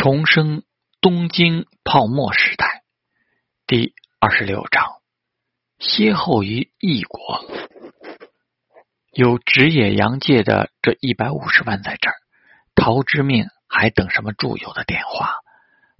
[0.00, 0.62] 重生
[1.00, 2.84] 东京泡沫时代
[3.66, 5.00] 第二十六章：
[5.80, 7.44] 歇后于异国。
[9.10, 12.14] 有职业洋界的这一百五十万在这儿，
[12.76, 15.34] 陶之命还等什么住友的电话？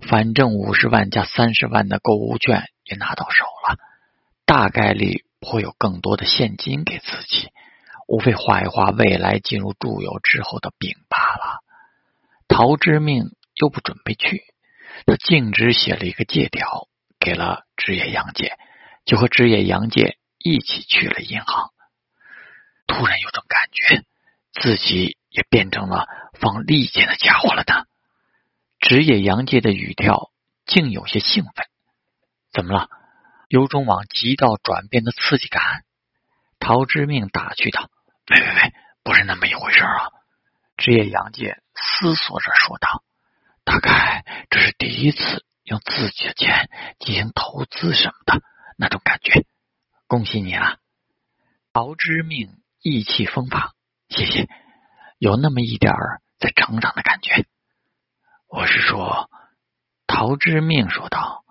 [0.08, 3.78] 反正五十万加三十万的购物券也拿到手了，
[4.46, 7.50] 大概率会有更多的现金给自己，
[8.06, 11.64] 无非画一画未来进入住友之后的饼罢了。
[12.46, 13.32] 陶之命。
[13.61, 14.45] 又不准备去，
[15.06, 16.88] 他径直写了一个借条
[17.19, 18.56] 给了职业杨介，
[19.05, 21.70] 就和职业杨介一起去了银行。
[22.87, 24.05] 突然有种感觉，
[24.52, 27.84] 自己也变成了放利剑的家伙了呢。
[28.80, 30.30] 职业杨介的语调
[30.65, 31.66] 竟有些兴奋，
[32.52, 32.88] 怎么了？
[33.48, 35.84] 有种往极道转变的刺激感。
[36.60, 37.88] 陶之命打趣道
[38.30, 40.10] ：“喂喂喂，不是那么一回事啊！”
[40.77, 43.02] 职业杨介思索着说道。
[43.68, 48.40] 大概这是第一次用自己的钱进行投资什么的
[48.79, 49.45] 那种感觉，
[50.06, 50.79] 恭喜你了，
[51.74, 52.48] 陶之命
[52.80, 53.74] 意气风发，
[54.09, 54.48] 谢谢，
[55.18, 57.45] 有那么一点儿在成长的感觉。
[58.46, 59.28] 我是说，
[60.06, 61.45] 陶之命说道：“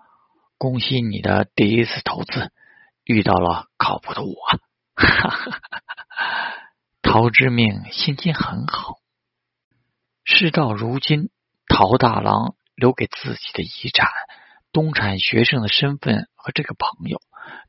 [0.58, 2.50] 恭喜你的第一次投资
[3.04, 4.34] 遇到了靠谱的我。”
[4.98, 5.82] 哈哈哈哈，
[7.00, 8.96] 陶之命心情很好，
[10.24, 11.30] 事到如今。
[11.68, 14.10] 陶大郎留给自己的遗产，
[14.72, 17.20] 东产学生的身份和这个朋友，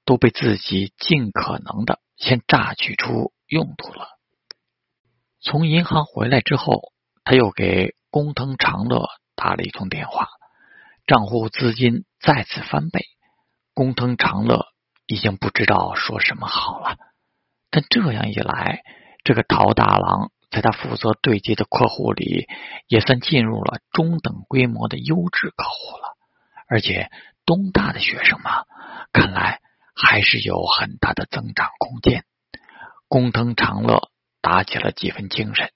[0.06, 4.08] 都被自己尽可能的先榨取出用途了。
[5.42, 6.92] 从银行回来之后，
[7.24, 10.28] 他又给工藤长乐打了一通电话，
[11.06, 13.06] 账户资金再次翻倍。
[13.74, 14.68] 工藤长乐
[15.06, 16.98] 已经不知道说什么好了，
[17.70, 18.82] 但这样一来，
[19.24, 20.32] 这个陶大郎。
[20.50, 22.48] 在他负责对接的客户里，
[22.88, 26.18] 也算进入了中等规模的优质客户了。
[26.68, 27.12] 而且
[27.46, 28.66] 东大的学生嘛，
[29.14, 29.62] 看来
[29.96, 32.26] 还是有很大的增长空间。
[33.08, 34.12] 工藤长乐
[34.42, 35.72] 打起了几分精神。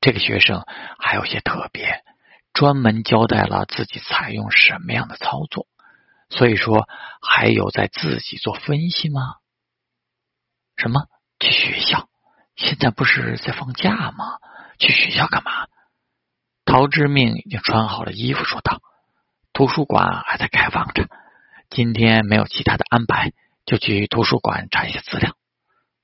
[0.00, 0.64] 这个学生
[0.98, 2.02] 还有些特别，
[2.52, 5.66] 专门交代了自己采用什么样的操作。
[6.28, 6.88] 所以说，
[7.20, 9.20] 还有在自己做分析吗？
[10.76, 11.06] 什么？
[11.40, 12.09] 去学校？
[12.60, 14.36] 现在不是在放假吗？
[14.78, 15.66] 去学校干嘛？
[16.66, 18.82] 陶之命已经穿好了衣服，说道
[19.54, 21.08] ：“图书馆还在开放着，
[21.70, 23.32] 今天没有其他的安排，
[23.64, 25.36] 就去图书馆查一些资料。”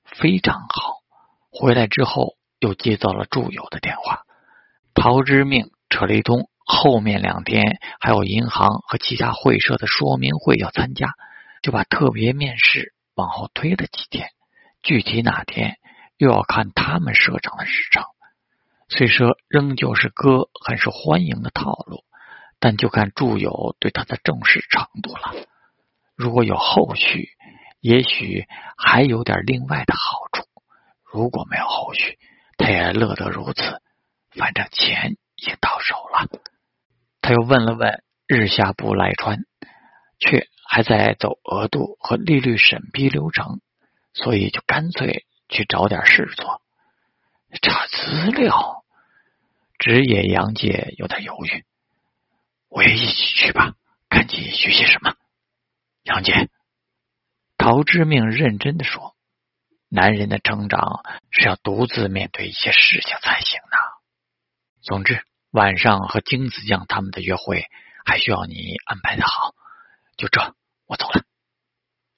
[0.03, 0.97] 非常好。
[1.51, 4.23] 回来之后又接到了住友的电话，
[4.95, 11.13] 陶之命扯了一通，后面两天还有银行和其他会社的说明会要参加，
[11.61, 14.31] 就把特别面试往后推了几天，
[14.81, 15.77] 具体哪天？
[16.17, 18.03] 又要看他们社长的日程，
[18.89, 22.03] 虽说仍旧是哥很受欢迎的套路，
[22.59, 25.45] 但就看祝友对他的重视程度了。
[26.15, 27.29] 如果有后续，
[27.79, 30.43] 也许还有点另外的好处；
[31.03, 32.17] 如果没有后续，
[32.57, 33.81] 他也乐得如此。
[34.31, 36.27] 反正钱已经到手了。
[37.21, 39.45] 他又问了问日下部赖川，
[40.17, 43.61] 却还在走额度和利率审批流程，
[44.13, 45.25] 所以就干脆。
[45.49, 46.61] 去找点事做，
[47.61, 48.83] 查资料。
[49.79, 51.63] 职业杨介有点犹豫，
[52.67, 53.75] 我也一起去吧，
[54.09, 55.15] 看你学些什么。
[56.01, 56.49] 杨介，
[57.57, 59.15] 陶之命认真的说
[59.87, 63.77] ：“男人的成长是要独自面对一些事情才行的。
[64.81, 67.67] 总之，晚上和金子酱他们的约会
[68.03, 69.53] 还需要你安排的好。
[70.17, 70.55] 就这，
[70.87, 71.23] 我走了。”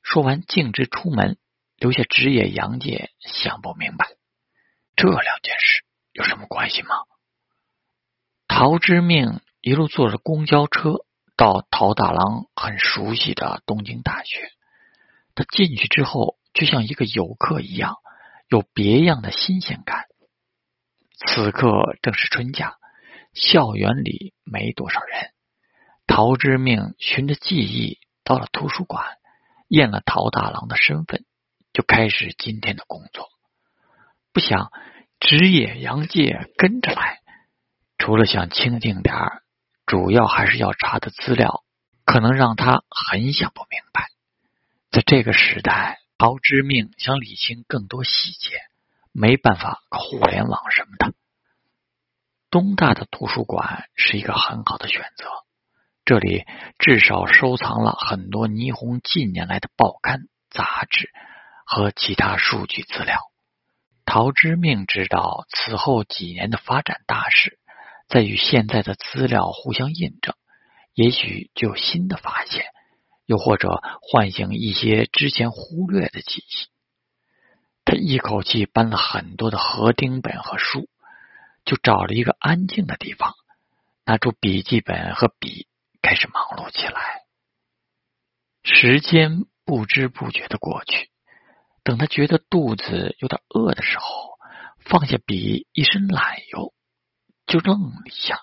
[0.01, 1.37] 说完，径直出门。
[1.79, 4.05] 留下职业杨介想不明白，
[4.97, 6.89] 这两件事有什么关系吗？
[8.47, 11.05] 陶之命一路坐着公交车
[11.37, 14.51] 到陶大郎很熟悉的东京大学，
[15.35, 17.95] 他进去之后就像一个游客一样，
[18.49, 20.05] 有别样的新鲜感。
[21.27, 22.75] 此刻正是春假，
[23.33, 25.31] 校园里没多少人。
[26.07, 29.05] 陶之命循着记忆到了图书馆，
[29.69, 31.23] 验了陶大郎的身份。
[31.73, 33.29] 就开始今天的工作，
[34.33, 34.71] 不想
[35.19, 37.19] 职业杨介跟着来，
[37.97, 39.43] 除了想清静点儿，
[39.85, 41.63] 主要还是要查的资料，
[42.05, 44.07] 可能让他很想不明白。
[44.91, 48.59] 在这个时代，陶之命想理清更多细节，
[49.11, 51.13] 没办法搞互联网什么的。
[52.49, 55.29] 东大的图书馆是一个很好的选择，
[56.03, 56.45] 这里
[56.79, 61.11] 至少收藏了很多霓虹近年来的报刊杂志。
[61.71, 63.19] 和其他数据资料，
[64.03, 67.59] 陶之命知道此后几年的发展大势，
[68.07, 70.33] 再与现在的资料互相印证，
[70.95, 72.65] 也许就有新的发现，
[73.27, 76.69] 又或者唤醒一些之前忽略的记忆。
[77.85, 80.89] 他一口气搬了很多的合订本和书，
[81.65, 83.35] 就找了一个安静的地方，
[84.05, 85.67] 拿出笔记本和笔，
[86.01, 87.21] 开始忙碌起来。
[88.63, 91.11] 时间不知不觉的过去，
[91.83, 94.37] 等他觉得肚子有点饿的时候，
[94.79, 96.73] 放下笔，一伸懒腰。
[97.47, 98.41] 就愣了一下，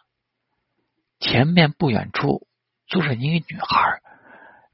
[1.21, 2.49] 前面不远处
[2.89, 4.01] 坐着一个女孩，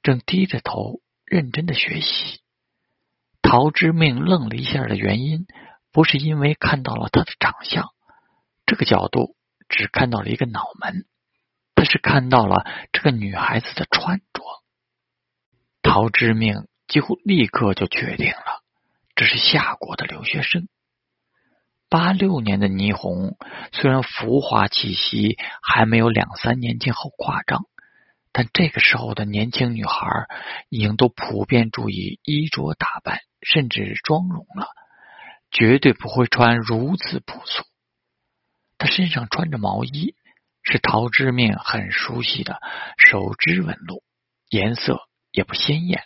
[0.02, 2.40] 正低着头认真的学习。
[3.42, 5.46] 陶之命愣了一下的原因，
[5.90, 7.90] 不是因为看到了她的长相，
[8.64, 9.36] 这个角度
[9.68, 11.04] 只看到了一个脑门，
[11.74, 14.42] 他是看到了这个女孩子的穿着。
[15.82, 18.60] 陶之命几乎立刻就确定了，
[19.14, 20.68] 这是夏国的留学生。
[21.88, 23.34] 八六年的霓虹
[23.72, 27.64] 虽然浮华气息还没有两三年前后夸张，
[28.30, 30.26] 但这个时候的年轻女孩
[30.68, 34.68] 已经都普遍注意衣着打扮，甚至妆容了，
[35.50, 37.64] 绝对不会穿如此朴素。
[38.76, 40.14] 她身上穿着毛衣，
[40.62, 42.60] 是陶之命很熟悉的
[42.98, 44.02] 手织纹路，
[44.50, 45.00] 颜色
[45.30, 46.04] 也不鲜艳，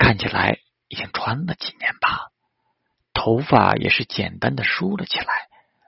[0.00, 2.30] 看起来已经穿了几年吧。
[3.12, 5.26] 头发也是简单的梳了起来，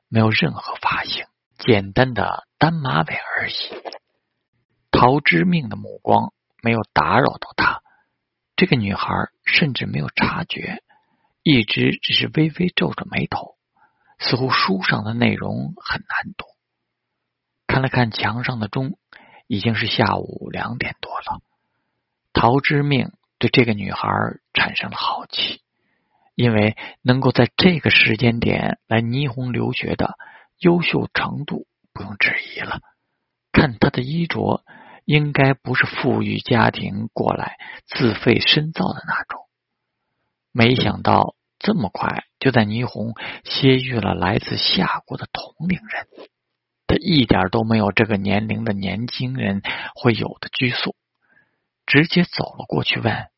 [0.09, 1.25] 没有任何发型，
[1.59, 3.55] 简单的单马尾而已。
[4.91, 7.81] 陶之命的目光没有打扰到她，
[8.55, 9.09] 这个女孩
[9.47, 10.83] 甚至没有察觉，
[11.43, 13.57] 一直只是微微皱着眉头，
[14.19, 16.45] 似乎书上的内容很难读。
[17.67, 18.99] 看了看墙上的钟，
[19.47, 21.41] 已经是下午两点多了。
[22.35, 23.13] 陶之命
[23.43, 24.09] 对这个女孩
[24.55, 25.61] 产生了好奇。
[26.35, 30.15] 因为能够在这个时间点来霓虹留学的
[30.59, 32.81] 优秀程度不用质疑了。
[33.53, 34.65] 看她的衣着，
[35.05, 39.43] 应该不是富裕家庭过来自费深造的那种。
[40.53, 43.15] 没想到这么快就在霓虹
[43.45, 46.07] 歇遇了来自夏国的同龄人，
[46.87, 49.61] 他一点都没有这个年龄的年轻人
[49.95, 50.97] 会有的拘束，
[51.85, 53.29] 直接走了过去问：“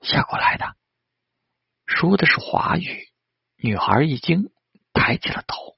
[0.00, 0.76] 下过来的？”
[1.86, 3.08] 说的是华语，
[3.56, 4.50] 女孩一惊，
[4.92, 5.76] 抬起了头。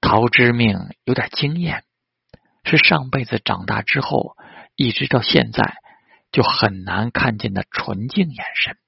[0.00, 1.84] 陶之命有点惊艳，
[2.64, 4.36] 是上辈子长大之后，
[4.76, 5.76] 一直到现在
[6.30, 8.78] 就很难看见的纯净眼神。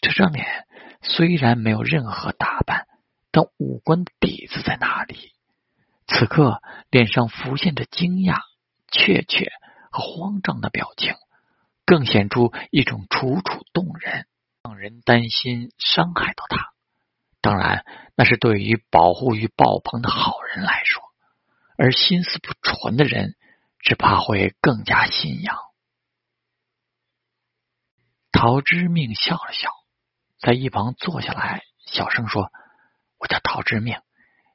[0.00, 0.66] 这张脸
[1.02, 2.86] 虽然没有任何打扮，
[3.30, 5.32] 但五官的底子在哪里？
[6.06, 8.40] 此刻脸上浮现着惊讶、
[8.90, 9.50] 怯怯
[9.90, 11.14] 和慌张的表情，
[11.84, 14.26] 更显出一种楚楚动人。
[14.66, 16.72] 让人担心伤害到他，
[17.42, 17.84] 当然
[18.16, 21.02] 那是对于保护欲爆棚的好人来说，
[21.76, 23.36] 而心思不纯的人
[23.78, 25.58] 只怕会更加心痒。
[28.32, 29.68] 陶之命笑了笑，
[30.38, 32.50] 在一旁坐下来，小声说
[33.20, 34.00] ：“我叫陶之命，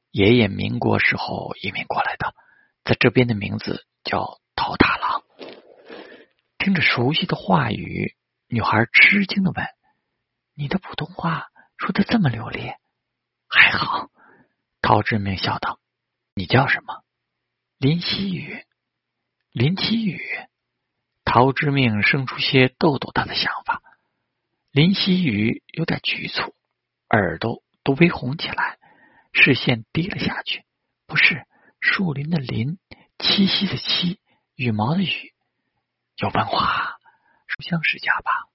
[0.09, 2.33] 爷爷民国时候移民过来的，
[2.83, 5.21] 在这边的名字叫陶大郎。”
[6.59, 8.15] 听着熟悉的话语，
[8.47, 9.65] 女孩吃惊的问。
[10.55, 11.47] 你的普通话
[11.77, 12.73] 说的这么流利，
[13.47, 14.09] 还好。
[14.81, 15.79] 陶志明笑道
[16.35, 17.01] ：“你叫什么？”
[17.79, 18.65] 林希雨。
[19.51, 20.21] 林希雨。
[21.23, 23.81] 陶之命生出些逗逗他的想法。
[24.71, 26.53] 林希雨有点局促，
[27.07, 28.79] 耳朵都微红起来，
[29.31, 30.65] 视线低了下去。
[31.07, 31.45] 不是
[31.79, 32.77] 树林的林，
[33.17, 34.17] 栖息的栖，
[34.55, 35.33] 羽毛的羽，
[36.21, 36.97] 有文化，
[37.47, 38.49] 书香世家吧。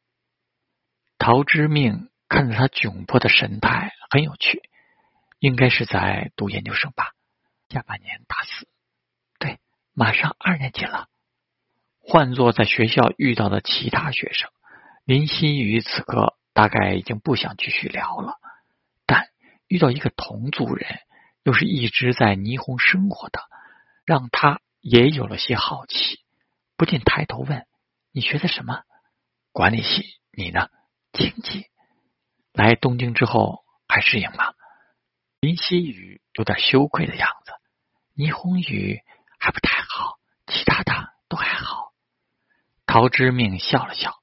[1.16, 4.68] 陶之命看着他窘迫的神态，很有趣，
[5.38, 7.12] 应该是在读研究生吧，
[7.70, 8.68] 下半年大四，
[9.38, 9.60] 对，
[9.94, 11.08] 马上二年级了。
[12.00, 14.50] 换做在学校遇到的其他学生，
[15.04, 18.34] 林心雨此刻大概已经不想继续聊了，
[19.06, 19.28] 但
[19.68, 20.98] 遇到一个同族人，
[21.44, 23.40] 又是一直在霓虹生活的，
[24.04, 26.22] 让他也有了些好奇，
[26.76, 27.66] 不禁抬头问
[28.12, 28.82] ：“你学的什么？
[29.52, 30.18] 管理系？
[30.32, 30.68] 你呢？”
[31.12, 31.66] 经济
[32.52, 34.52] 来东京之后还适应吗？
[35.38, 37.52] 林夕雨有点羞愧的样子，
[38.16, 39.00] 霓虹雨
[39.38, 41.92] 还不太好，其他的都还好。
[42.86, 44.14] 陶之命笑了笑，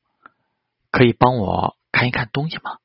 [0.91, 2.79] 可以帮我看一看东西吗？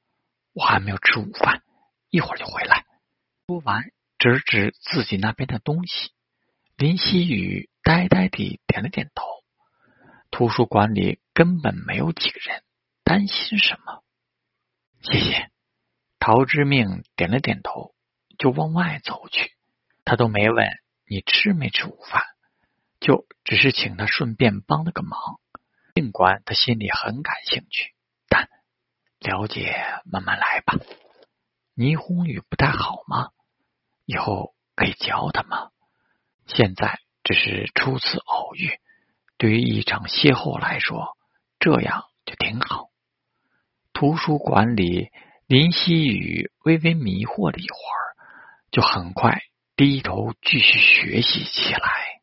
[0.52, 1.62] 我还没有吃午饭，
[2.08, 2.84] 一会儿就回来。
[3.48, 6.12] 说完，指指自己那边的东西。
[6.76, 9.24] 林夕雨呆呆地点了点头。
[10.36, 12.62] 图书馆里根本没有几个人。
[13.02, 14.02] 担心什么？
[15.00, 15.50] 谢谢。
[16.18, 17.94] 陶之命点了点头，
[18.36, 19.52] 就往外走去。
[20.04, 20.68] 他都没问
[21.06, 22.22] 你吃没吃午饭，
[23.00, 25.40] 就只是请他顺便帮了个忙。
[25.94, 27.94] 尽管他心里很感兴趣，
[28.28, 28.50] 但
[29.20, 29.74] 了解
[30.04, 30.74] 慢慢来吧。
[31.74, 33.30] 霓虹雨不太好吗？
[34.04, 35.70] 以后可以教他吗？
[36.46, 38.78] 现在只是初次偶遇，
[39.38, 41.16] 对于一场邂逅来说，
[41.58, 42.86] 这样就挺好。
[43.92, 45.10] 图书馆里，
[45.46, 48.16] 林夕雨微微迷惑了一会儿，
[48.70, 49.42] 就很快
[49.76, 52.15] 低头继续学习起来。